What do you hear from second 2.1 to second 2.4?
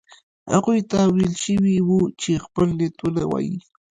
چې